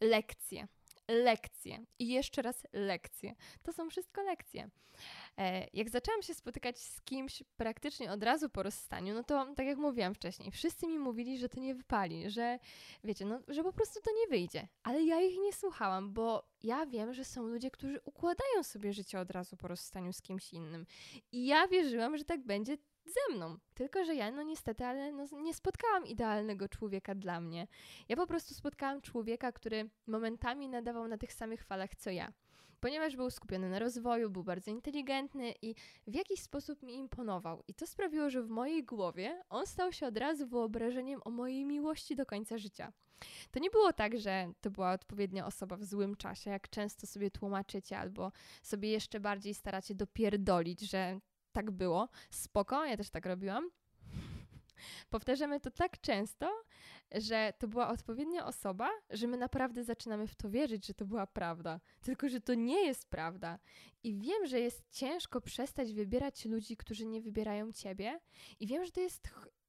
[0.00, 0.68] Lekcje
[1.08, 3.34] lekcje i jeszcze raz lekcje.
[3.62, 4.70] To są wszystko lekcje.
[5.38, 9.66] E, jak zaczęłam się spotykać z kimś praktycznie od razu po rozstaniu, no to tak
[9.66, 12.58] jak mówiłam wcześniej, wszyscy mi mówili, że to nie wypali, że
[13.04, 14.68] wiecie, no, że po prostu to nie wyjdzie.
[14.82, 19.20] Ale ja ich nie słuchałam, bo ja wiem, że są ludzie, którzy układają sobie życie
[19.20, 20.86] od razu po rozstaniu z kimś innym.
[21.32, 23.58] I ja wierzyłam, że tak będzie ze mną.
[23.74, 27.66] Tylko, że ja, no niestety, ale no, nie spotkałam idealnego człowieka dla mnie.
[28.08, 32.32] Ja po prostu spotkałam człowieka, który momentami nadawał na tych samych falach co ja.
[32.80, 35.74] Ponieważ był skupiony na rozwoju, był bardzo inteligentny i
[36.06, 37.62] w jakiś sposób mi imponował.
[37.68, 41.64] I to sprawiło, że w mojej głowie on stał się od razu wyobrażeniem o mojej
[41.64, 42.92] miłości do końca życia.
[43.50, 47.30] To nie było tak, że to była odpowiednia osoba w złym czasie, jak często sobie
[47.30, 51.20] tłumaczycie, albo sobie jeszcze bardziej staracie dopierdolić, że
[51.54, 52.08] tak było.
[52.30, 53.70] Spoko, ja też tak robiłam.
[55.10, 56.64] Powtarzamy to tak często,
[57.14, 61.26] że to była odpowiednia osoba, że my naprawdę zaczynamy w to wierzyć, że to była
[61.26, 61.80] prawda.
[62.00, 63.58] Tylko, że to nie jest prawda.
[64.02, 68.20] I wiem, że jest ciężko przestać wybierać ludzi, którzy nie wybierają ciebie.
[68.60, 69.28] I wiem, że to jest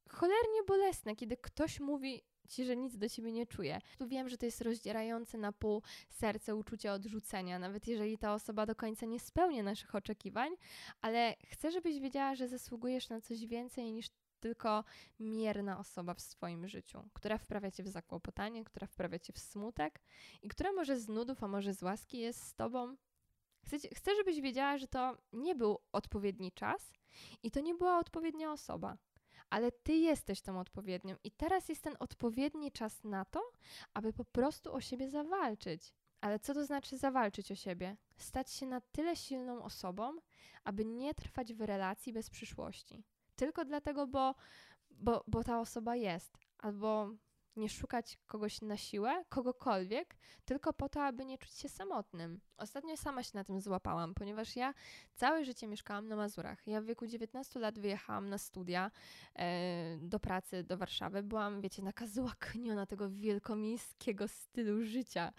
[0.09, 3.81] cholernie bolesne, kiedy ktoś mówi, ci, że nic do ciebie nie czuje.
[3.97, 8.65] Tu wiem, że to jest rozdzierające na pół serce uczucie odrzucenia, nawet jeżeli ta osoba
[8.65, 10.51] do końca nie spełnia naszych oczekiwań,
[11.01, 14.07] ale chcę, żebyś wiedziała, że zasługujesz na coś więcej niż
[14.39, 14.83] tylko
[15.19, 20.01] mierna osoba w swoim życiu, która wprawia cię w zakłopotanie, która wprawia cię w smutek
[20.41, 22.95] i która może z nudów, a może z łaski jest z tobą.
[23.65, 26.93] Chcę, chcę, żebyś wiedziała, że to nie był odpowiedni czas
[27.43, 28.97] i to nie była odpowiednia osoba
[29.49, 33.51] ale ty jesteś tą odpowiednią i teraz jest ten odpowiedni czas na to,
[33.93, 35.93] aby po prostu o siebie zawalczyć.
[36.21, 37.97] Ale co to znaczy zawalczyć o siebie?
[38.17, 40.17] Stać się na tyle silną osobą,
[40.63, 43.03] aby nie trwać w relacji bez przyszłości.
[43.35, 44.35] Tylko dlatego, bo,
[44.91, 47.09] bo, bo ta osoba jest, albo
[47.57, 52.41] nie szukać kogoś na siłę, kogokolwiek, tylko po to, aby nie czuć się samotnym.
[52.57, 54.73] Ostatnio sama się na tym złapałam, ponieważ ja
[55.15, 56.67] całe życie mieszkałam na Mazurach.
[56.67, 58.91] Ja w wieku 19 lat wyjechałam na studia
[59.35, 61.23] e, do pracy do Warszawy.
[61.23, 65.33] Byłam, wiecie, nakazłakniona tego wielkomiejskiego stylu życia.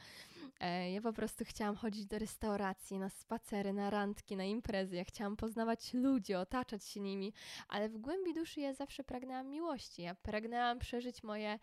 [0.60, 4.96] E, ja po prostu chciałam chodzić do restauracji, na spacery, na randki, na imprezy.
[4.96, 7.32] Ja chciałam poznawać ludzi, otaczać się nimi,
[7.68, 10.02] ale w głębi duszy ja zawsze pragnęłam miłości.
[10.02, 11.58] Ja pragnęłam przeżyć moje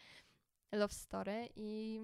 [0.73, 2.01] love story i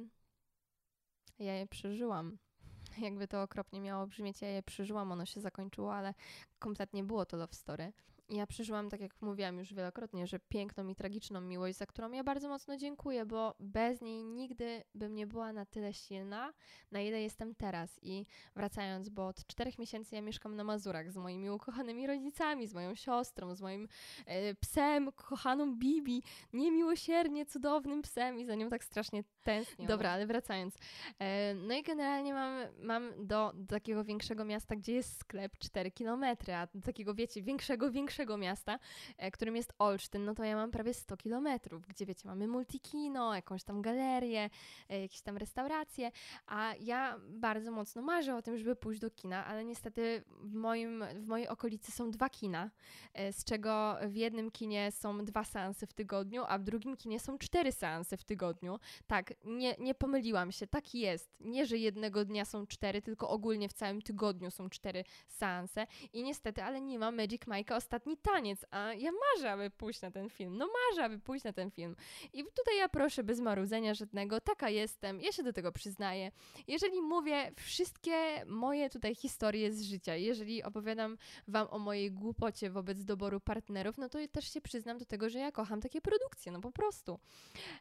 [1.39, 2.37] ja je przeżyłam.
[3.05, 6.13] Jakby to okropnie miało brzmieć, ja je przeżyłam, ono się zakończyło, ale
[6.59, 7.93] kompletnie było to love story.
[8.29, 12.23] Ja przeżyłam, tak jak mówiłam już wielokrotnie, że piękną i tragiczną miłość, za którą ja
[12.23, 16.53] bardzo mocno dziękuję, bo bez niej nigdy bym nie była na tyle silna,
[16.91, 17.99] na ile jestem teraz.
[18.01, 22.73] I wracając, bo od czterech miesięcy ja mieszkam na Mazurach z moimi ukochanymi rodzicami, z
[22.73, 23.87] moją siostrą, z moim
[24.25, 29.87] e, psem, kochaną Bibi, niemiłosiernie cudownym psem i za nią tak strasznie tęsknię.
[29.87, 30.75] Dobra, ale wracając.
[31.19, 35.91] E, no i generalnie mam, mam do, do takiego większego miasta, gdzie jest sklep 4
[35.91, 38.79] kilometry, a do takiego, wiecie, większego, większego największego miasta,
[39.17, 43.35] e, którym jest Olsztyn, no to ja mam prawie 100 kilometrów, gdzie wiecie, mamy multikino,
[43.35, 44.49] jakąś tam galerię,
[44.89, 46.11] e, jakieś tam restauracje,
[46.47, 51.03] a ja bardzo mocno marzę o tym, żeby pójść do kina, ale niestety w, moim,
[51.15, 52.69] w mojej okolicy są dwa kina,
[53.13, 57.19] e, z czego w jednym kinie są dwa seansy w tygodniu, a w drugim kinie
[57.19, 58.79] są cztery seansy w tygodniu.
[59.07, 61.29] Tak, nie, nie pomyliłam się, tak jest.
[61.39, 66.23] Nie, że jednego dnia są cztery, tylko ogólnie w całym tygodniu są cztery seanse i
[66.23, 70.29] niestety, ale nie ma Magic Mike'a Ostatni Taniec, a ja marzę, aby pójść na ten
[70.29, 70.57] film.
[70.57, 71.95] No marzę, aby pójść na ten film.
[72.33, 76.31] I tutaj ja proszę bez marudzenia żadnego, taka jestem, ja się do tego przyznaję.
[76.67, 81.17] Jeżeli mówię wszystkie moje tutaj historie z życia, jeżeli opowiadam
[81.47, 85.39] wam o mojej głupocie wobec doboru partnerów, no to też się przyznam do tego, że
[85.39, 87.19] ja kocham takie produkcje, no po prostu.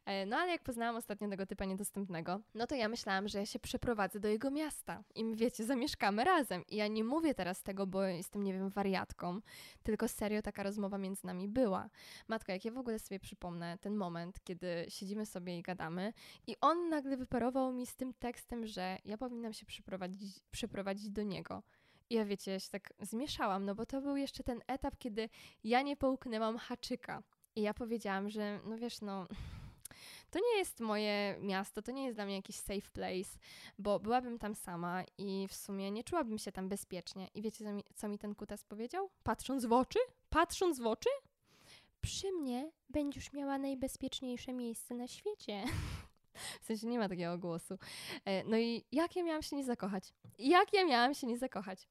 [0.07, 3.47] E, no ale jak poznałam ostatnio tego typa niedostępnego, no to ja myślałam, że ja
[3.47, 6.65] się przeprowadzę do jego miasta i wiecie, zamieszkamy razem.
[6.69, 9.41] I ja nie mówię teraz tego, bo jestem, nie wiem, wariatką,
[9.83, 11.91] tylko serio taka rozmowa między nami była.
[12.29, 16.13] Matko, jak ja w ogóle sobie przypomnę ten moment, kiedy siedzimy sobie i gadamy
[16.47, 21.23] i on nagle wyparował mi z tym tekstem, że ja powinnam się przeprowadzić, przeprowadzić do
[21.23, 21.63] niego.
[22.11, 25.29] I ja wiecie, ja się tak zmieszałam, no bo to był jeszcze ten etap, kiedy
[25.65, 27.23] ja nie połknęłam haczyka.
[27.57, 29.27] I ja powiedziałam, że no wiesz, no
[30.31, 33.39] to nie jest moje miasto, to nie jest dla mnie jakiś safe place,
[33.79, 37.29] bo byłabym tam sama i w sumie nie czułabym się tam bezpiecznie.
[37.35, 37.65] I wiecie,
[37.95, 39.11] co mi, ten kutas powiedział?
[39.23, 39.99] Patrząc w oczy?
[40.31, 41.11] Patrząc w oczy?
[42.01, 45.65] Przy mnie będziesz miała najbezpieczniejsze miejsce na świecie.
[46.61, 47.79] W sensie nie ma takiego głosu.
[48.25, 50.15] E, no i jak ja miałam się nie zakochać?
[50.39, 51.89] Jak ja miałam się nie zakochać?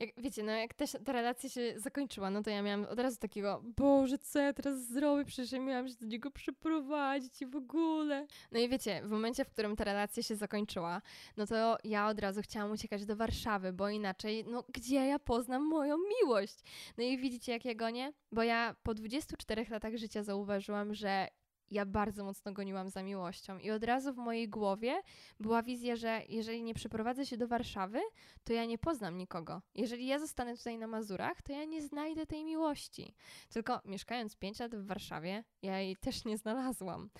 [0.00, 3.18] Jak, wiecie, no jak też ta relacja się zakończyła, no to ja miałam od razu
[3.18, 5.24] takiego, Boże, co ja teraz zrobię?
[5.24, 8.26] Przecież ja miałam się do niego przeprowadzić i w ogóle.
[8.52, 11.02] No i wiecie, w momencie, w którym ta relacja się zakończyła,
[11.36, 15.68] no to ja od razu chciałam uciekać do Warszawy, bo inaczej, no gdzie ja poznam
[15.68, 16.58] moją miłość?
[16.98, 18.12] No i widzicie, jak ja gonię?
[18.32, 21.28] Bo ja po 24 latach życia zauważyłam, że
[21.70, 25.02] ja bardzo mocno goniłam za miłością i od razu w mojej głowie
[25.40, 28.00] była wizja, że jeżeli nie przeprowadzę się do Warszawy,
[28.44, 29.62] to ja nie poznam nikogo.
[29.74, 33.14] Jeżeli ja zostanę tutaj na Mazurach, to ja nie znajdę tej miłości.
[33.48, 37.10] Tylko mieszkając 5 lat w Warszawie, ja jej też nie znalazłam.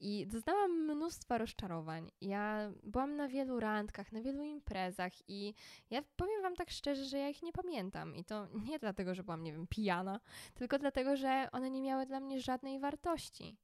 [0.00, 2.10] I doznałam mnóstwa rozczarowań.
[2.20, 5.54] Ja byłam na wielu randkach, na wielu imprezach i
[5.90, 8.16] ja powiem wam tak szczerze, że ja ich nie pamiętam.
[8.16, 10.20] I to nie dlatego, że byłam, nie wiem, pijana,
[10.54, 13.56] tylko dlatego, że one nie miały dla mnie żadnej wartości.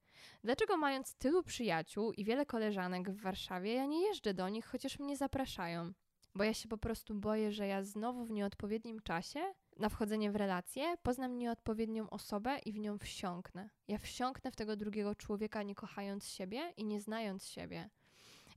[0.44, 4.98] Dlaczego mając tylu przyjaciół i wiele koleżanek w Warszawie, ja nie jeżdżę do nich, chociaż
[4.98, 5.92] mnie zapraszają?
[6.34, 9.40] Bo ja się po prostu boję, że ja znowu w nieodpowiednim czasie
[9.76, 13.70] na wchodzenie w relację poznam nieodpowiednią osobę i w nią wsiąknę.
[13.88, 17.90] Ja wsiąknę w tego drugiego człowieka, nie kochając siebie i nie znając siebie.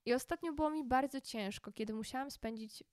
[0.06, 2.84] I ostatnio było mi bardzo ciężko, kiedy musiałam spędzić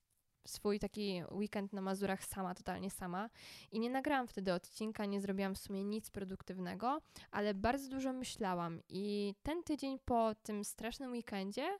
[0.45, 3.29] swój taki weekend na Mazurach sama, totalnie sama.
[3.71, 7.01] I nie nagrałam wtedy odcinka, nie zrobiłam w sumie nic produktywnego,
[7.31, 8.81] ale bardzo dużo myślałam.
[8.89, 11.77] I ten tydzień po tym strasznym weekendzie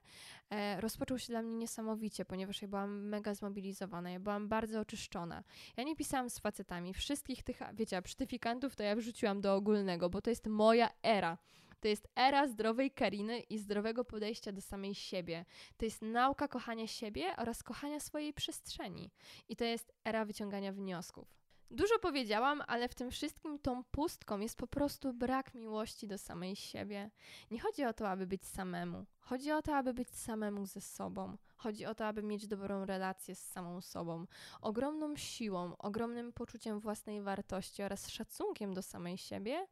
[0.49, 5.43] e, rozpoczął się dla mnie niesamowicie, ponieważ ja byłam mega zmobilizowana, ja byłam bardzo oczyszczona.
[5.77, 6.93] Ja nie pisałam z facetami.
[6.93, 11.37] Wszystkich tych, wiecie, przytyfikantów to ja wrzuciłam do ogólnego, bo to jest moja era.
[11.83, 15.45] To jest era zdrowej Kariny i zdrowego podejścia do samej siebie.
[15.77, 19.11] To jest nauka kochania siebie oraz kochania swojej przestrzeni.
[19.49, 21.27] I to jest era wyciągania wniosków.
[21.71, 26.55] Dużo powiedziałam, ale w tym wszystkim tą pustką jest po prostu brak miłości do samej
[26.55, 27.11] siebie.
[27.51, 29.05] Nie chodzi o to, aby być samemu.
[29.19, 31.37] Chodzi o to, aby być samemu ze sobą.
[31.55, 34.25] Chodzi o to, aby mieć dobrą relację z samą sobą.
[34.61, 39.67] Ogromną siłą, ogromnym poczuciem własnej wartości oraz szacunkiem do samej siebie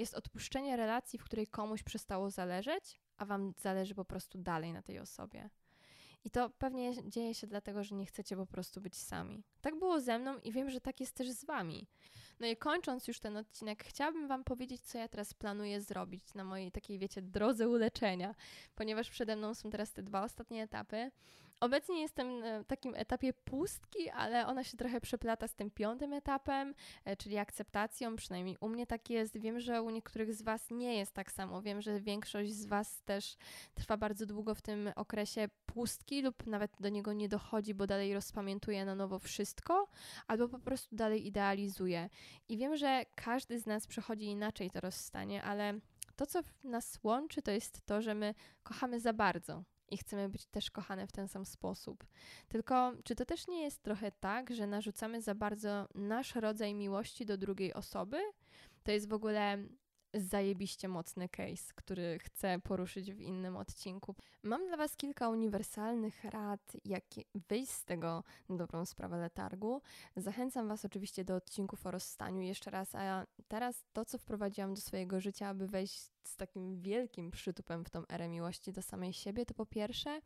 [0.00, 4.82] jest odpuszczenie relacji, w której komuś przestało zależeć, a wam zależy po prostu dalej na
[4.82, 5.50] tej osobie.
[6.24, 9.44] I to pewnie dzieje się dlatego, że nie chcecie po prostu być sami.
[9.60, 11.86] Tak było ze mną i wiem, że tak jest też z wami.
[12.40, 16.44] No i kończąc już ten odcinek, chciałabym Wam powiedzieć, co ja teraz planuję zrobić na
[16.44, 18.34] mojej takiej, wiecie, drodze uleczenia,
[18.74, 21.10] ponieważ przede mną są teraz te dwa ostatnie etapy.
[21.60, 26.74] Obecnie jestem w takim etapie pustki, ale ona się trochę przeplata z tym piątym etapem,
[27.04, 29.38] e, czyli akceptacją, przynajmniej u mnie tak jest.
[29.38, 31.62] Wiem, że u niektórych z Was nie jest tak samo.
[31.62, 33.36] Wiem, że większość z Was też
[33.74, 38.14] trwa bardzo długo w tym okresie pustki lub nawet do niego nie dochodzi, bo dalej
[38.14, 39.88] rozpamiętuje na nowo wszystko,
[40.26, 42.08] albo po prostu dalej idealizuje.
[42.48, 45.80] I wiem, że każdy z nas przechodzi inaczej to rozstanie, ale
[46.16, 50.46] to, co nas łączy, to jest to, że my kochamy za bardzo i chcemy być
[50.46, 52.06] też kochane w ten sam sposób.
[52.48, 57.26] Tylko, czy to też nie jest trochę tak, że narzucamy za bardzo nasz rodzaj miłości
[57.26, 58.18] do drugiej osoby?
[58.82, 59.58] To jest w ogóle
[60.14, 64.14] zajebiście mocny case, który chcę poruszyć w innym odcinku.
[64.42, 67.04] Mam dla Was kilka uniwersalnych rad, jak
[67.48, 69.82] wyjść z tego na dobrą sprawę letargu.
[70.16, 74.80] Zachęcam Was oczywiście do odcinków o rozstaniu jeszcze raz, a teraz to, co wprowadziłam do
[74.80, 79.46] swojego życia, aby wejść z takim wielkim przytupem w tą erę miłości do samej siebie,
[79.46, 80.20] to po pierwsze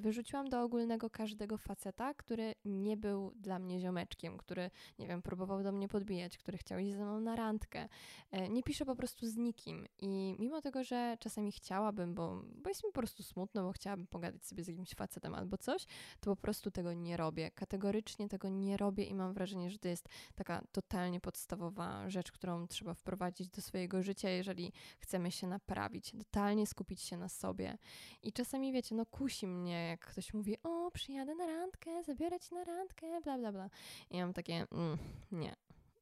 [0.00, 5.62] wyrzuciłam do ogólnego każdego faceta, który nie był dla mnie ziomeczkiem, który, nie wiem, próbował
[5.62, 7.88] do mnie podbijać, który chciał iść ze mną na randkę.
[8.30, 12.68] E, nie piszę po prostu z nikim i mimo tego, że czasami chciałabym, bo, bo
[12.68, 15.86] jest mi po prostu smutno, bo chciałabym pogadać sobie z jakimś facetem albo coś,
[16.20, 17.50] to po prostu tego nie robię.
[17.50, 22.66] Kategorycznie tego nie robię i mam wrażenie, że to jest taka totalnie podstawowa rzecz, którą
[22.66, 27.78] trzeba wprowadzić do swojego życia, jeżeli chcemy się naprawić, totalnie skupić się na sobie.
[28.22, 32.40] I czasami, wiecie, no kusi mnie mnie, jak ktoś mówi, o, przyjadę na randkę, zabiorę
[32.40, 33.70] cię na randkę, bla, bla, bla.
[34.10, 34.98] I ja mam takie, mm,
[35.32, 35.56] nie,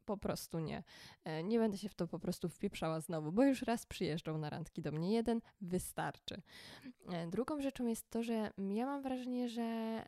[0.05, 0.83] po prostu nie.
[1.25, 4.51] E, nie będę się w to po prostu wpieprzała znowu, bo już raz przyjeżdżał na
[4.51, 5.13] randki do mnie.
[5.13, 6.43] Jeden wystarczy.
[7.13, 10.03] E, drugą rzeczą jest to, że ja mam wrażenie, że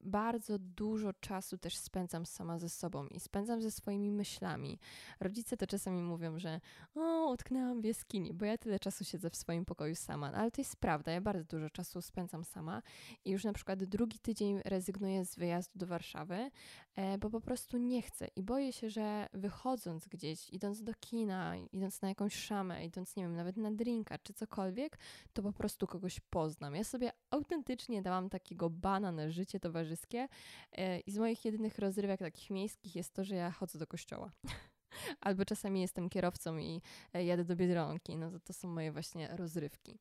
[0.00, 4.78] bardzo dużo czasu też spędzam sama ze sobą i spędzam ze swoimi myślami.
[5.20, 6.60] Rodzice to czasami mówią, że
[6.94, 10.30] o, utknęłam w jaskini, bo ja tyle czasu siedzę w swoim pokoju sama.
[10.30, 12.82] No, ale to jest prawda, ja bardzo dużo czasu spędzam sama
[13.24, 16.50] i już na przykład drugi tydzień rezygnuję z wyjazdu do Warszawy,
[16.96, 21.56] e, bo po prostu nie chcę i boję się, że wychodząc gdzieś, idąc do kina,
[21.56, 24.98] idąc na jakąś szamę, idąc, nie wiem, nawet na drinka czy cokolwiek,
[25.32, 26.74] to po prostu kogoś poznam.
[26.74, 30.28] Ja sobie autentycznie dałam takiego bana na życie towarzyskie towarzyskie
[30.72, 34.32] e, i z moich jedynych rozrywek takich miejskich jest to, że ja chodzę do kościoła.
[35.20, 36.82] Albo czasami jestem kierowcą i
[37.14, 38.16] e, jadę do Biedronki.
[38.16, 39.98] No to to są moje właśnie rozrywki.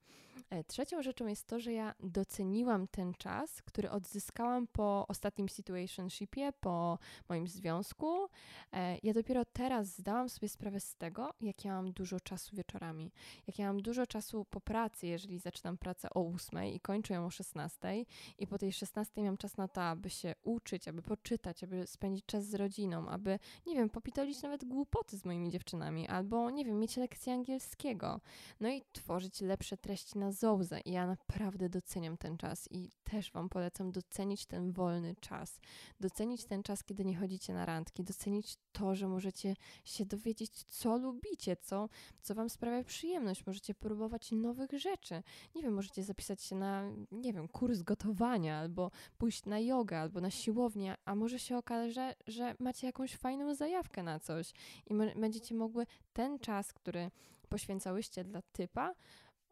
[0.49, 6.53] E, trzecią rzeczą jest to, że ja doceniłam ten czas, który odzyskałam po ostatnim situationshipie,
[6.59, 8.27] po moim związku.
[8.73, 13.11] E, ja dopiero teraz zdałam sobie sprawę z tego, jak ja mam dużo czasu wieczorami.
[13.47, 17.25] Jak ja mam dużo czasu po pracy, jeżeli zaczynam pracę o 8 i kończę ją
[17.25, 18.05] o 16
[18.37, 22.25] i po tej 16 mam czas na to, aby się uczyć, aby poczytać, aby spędzić
[22.25, 26.79] czas z rodziną, aby, nie wiem, popitolić nawet głupoty z moimi dziewczynami, albo, nie wiem,
[26.79, 28.21] mieć lekcję angielskiego.
[28.59, 33.31] No i tworzyć lepsze treści na Zołzę i ja naprawdę doceniam ten czas i też
[33.31, 35.59] Wam polecam docenić ten wolny czas.
[35.99, 40.97] Docenić ten czas, kiedy nie chodzicie na randki, docenić to, że możecie się dowiedzieć, co
[40.97, 41.89] lubicie, co,
[42.21, 43.45] co Wam sprawia przyjemność.
[43.45, 45.23] Możecie próbować nowych rzeczy.
[45.55, 50.21] Nie wiem, możecie zapisać się na, nie wiem, kurs gotowania, albo pójść na jogę, albo
[50.21, 54.53] na siłownię, a może się okaże, że macie jakąś fajną zajawkę na coś
[54.87, 57.11] i będziecie mogły ten czas, który
[57.49, 58.93] poświęcałyście dla typa,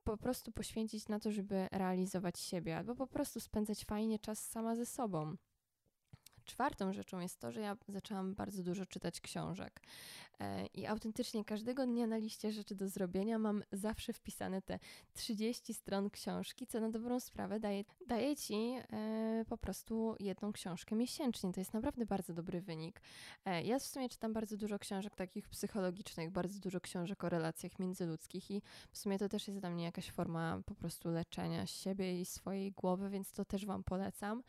[0.05, 4.75] po prostu poświęcić na to, żeby realizować siebie, albo po prostu spędzać fajnie czas sama
[4.75, 5.35] ze sobą.
[6.45, 9.81] Czwartą rzeczą jest to, że ja zaczęłam bardzo dużo czytać książek.
[10.39, 14.79] E, I autentycznie każdego dnia na liście rzeczy do zrobienia mam zawsze wpisane te
[15.13, 20.95] 30 stron książki, co na dobrą sprawę daje, daje ci e, po prostu jedną książkę
[20.95, 21.51] miesięcznie.
[21.53, 23.01] To jest naprawdę bardzo dobry wynik.
[23.45, 27.79] E, ja w sumie czytam bardzo dużo książek takich psychologicznych, bardzo dużo książek o relacjach
[27.79, 32.21] międzyludzkich i w sumie to też jest dla mnie jakaś forma po prostu leczenia siebie
[32.21, 34.43] i swojej głowy, więc to też Wam polecam.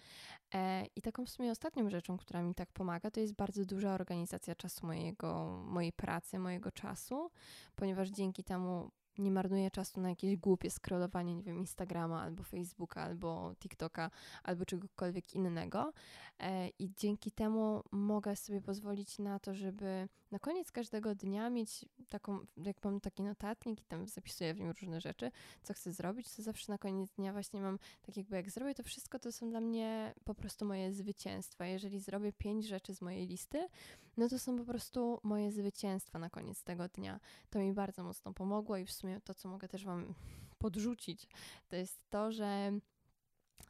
[0.97, 4.55] I taką w sumie ostatnią rzeczą, która mi tak pomaga, to jest bardzo duża organizacja
[4.55, 7.31] czasu mojego mojej pracy, mojego czasu,
[7.77, 13.03] ponieważ dzięki temu nie marnuję czasu na jakieś głupie scrollowanie, nie wiem, Instagrama albo Facebooka,
[13.03, 14.11] albo TikToka,
[14.43, 15.93] albo czegokolwiek innego.
[16.39, 21.85] E, I dzięki temu mogę sobie pozwolić na to, żeby na koniec każdego dnia mieć
[22.09, 25.31] taką, jak mam taki notatnik i tam zapisuję w nim różne rzeczy,
[25.63, 28.83] co chcę zrobić, to zawsze na koniec dnia właśnie mam tak jakby jak zrobię to
[28.83, 31.67] wszystko, to są dla mnie po prostu moje zwycięstwa.
[31.67, 33.69] Jeżeli zrobię pięć rzeczy z mojej listy,
[34.17, 37.21] no to są po prostu moje zwycięstwa na koniec tego dnia.
[37.51, 40.15] To mi bardzo mocno pomogło i w sumie to, co mogę też Wam
[40.59, 41.29] podrzucić,
[41.69, 42.73] to jest to, że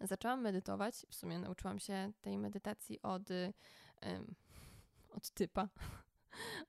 [0.01, 1.07] zaczęłam medytować.
[1.11, 3.29] W sumie nauczyłam się tej medytacji od,
[5.11, 5.69] od typa,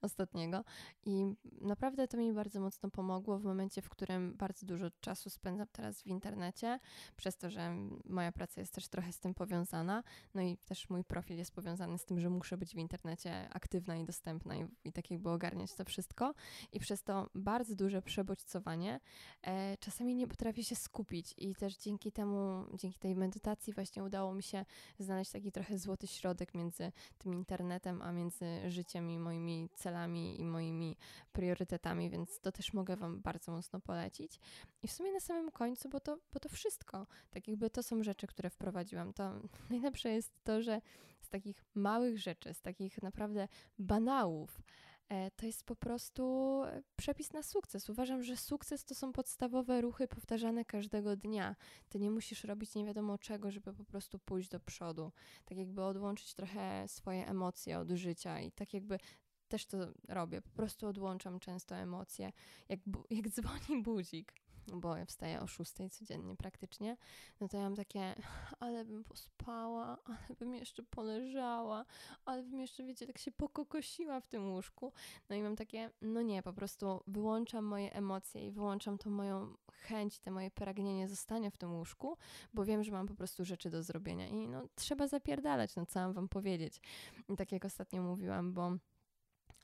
[0.02, 0.64] ostatniego.
[1.06, 1.26] I
[1.62, 6.02] naprawdę to mi bardzo mocno pomogło w momencie, w którym bardzo dużo czasu spędzam teraz
[6.02, 6.80] w internecie,
[7.16, 7.76] przez to, że
[8.06, 10.04] moja praca jest też trochę z tym powiązana.
[10.34, 13.96] No i też mój profil jest powiązany z tym, że muszę być w internecie aktywna
[13.96, 16.34] i dostępna i, i tak jakby ogarniać to wszystko.
[16.72, 19.00] I przez to bardzo duże przebodźcowanie.
[19.42, 24.34] E, czasami nie potrafię się skupić i też dzięki temu, dzięki tej medytacji właśnie udało
[24.34, 24.66] mi się
[25.00, 30.46] znaleźć taki trochę złoty środek między tym internetem, a między życiem i moimi celami i
[30.46, 30.98] moimi
[31.32, 34.40] priorytetami, więc to też mogę Wam bardzo mocno polecić.
[34.84, 38.04] I w sumie na samym końcu, bo to, bo to wszystko, tak jakby to są
[38.04, 39.32] rzeczy, które wprowadziłam, to
[39.70, 40.82] najlepsze jest to, że
[41.22, 43.48] z takich małych rzeczy, z takich naprawdę
[43.80, 44.62] banałów,
[45.10, 46.62] e, to jest po prostu
[46.96, 47.90] przepis na sukces.
[47.90, 51.56] Uważam, że sukces to są podstawowe ruchy powtarzane każdego dnia.
[51.90, 55.12] Ty nie musisz robić nie wiadomo czego, żeby po prostu pójść do przodu.
[55.46, 59.00] Tak jakby odłączyć trochę swoje emocje od życia i tak jakby
[59.48, 60.42] też to robię.
[60.42, 62.32] Po prostu odłączam często emocje.
[62.70, 64.34] Jak, jak dzwoni budzik,
[64.74, 66.98] bo ja wstaję o 6 codziennie praktycznie,
[67.40, 68.16] no to ja mam takie,
[68.60, 71.86] ale bym pospała, ale bym jeszcze poleżała,
[72.26, 74.94] ale bym jeszcze, wiecie, tak się pokokosiła w tym łóżku.
[75.30, 79.54] No i mam takie, no nie, po prostu wyłączam moje emocje i wyłączam tą moją
[79.72, 82.18] chęć, te moje pragnienie zostania w tym łóżku,
[82.54, 86.00] bo wiem, że mam po prostu rzeczy do zrobienia i no trzeba zapierdalać, no co
[86.00, 86.82] mam wam powiedzieć.
[87.30, 88.78] I tak jak ostatnio mówiłam, bo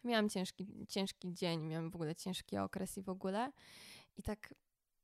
[0.03, 3.51] miałam ciężki, ciężki dzień, miałam w ogóle ciężki okres i w ogóle
[4.17, 4.53] i tak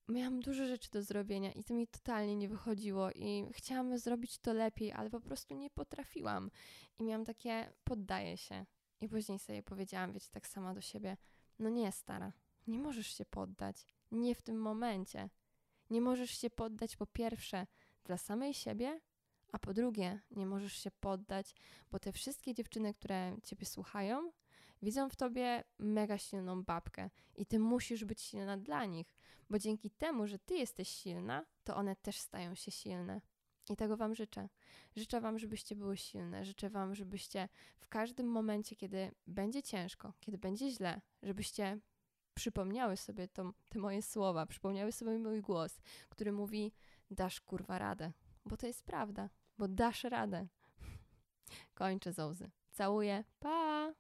[0.10, 4.54] miałam dużo rzeczy do zrobienia i to mi totalnie nie wychodziło i chciałam zrobić to
[4.54, 6.52] lepiej, ale po prostu nie potrafiłam.
[7.00, 8.66] I miałam takie, poddaję się.
[9.02, 11.18] I później sobie powiedziałam, wiecie, tak sama do siebie,
[11.60, 12.34] no nie, stara,
[12.68, 13.86] nie możesz się poddać.
[14.12, 15.30] Nie w tym momencie.
[15.89, 17.68] Nie możesz się poddać po pierwsze
[18.04, 19.02] dla samej siebie,
[19.52, 21.56] a po drugie, nie możesz się poddać,
[21.91, 24.32] bo te wszystkie dziewczyny, które ciebie słuchają,
[24.82, 29.14] widzą w tobie mega silną babkę i ty musisz być silna dla nich,
[29.50, 33.22] bo dzięki temu, że ty jesteś silna, to one też stają się silne.
[33.70, 34.50] I tego Wam życzę.
[34.96, 36.46] Życzę Wam, żebyście były silne.
[36.46, 37.50] Życzę Wam, żebyście
[37.80, 41.80] w każdym momencie, kiedy będzie ciężko, kiedy będzie źle, żebyście
[42.34, 46.72] przypomniały sobie to, te moje słowa, przypomniały sobie mój głos, który mówi:
[47.12, 48.12] Dasz kurwa radę.
[48.46, 50.48] Bo to jest prawda, bo dasz radę.
[51.74, 52.52] Kończę zołzy.
[52.72, 53.24] Całuję.
[53.40, 53.94] Pa!